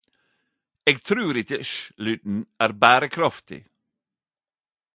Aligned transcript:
Eg 0.89 0.95
trur 1.07 1.35
ikkje 1.41 1.59
sj-lyden 1.71 2.37
er 2.63 2.71
bærekraftig. 2.81 3.61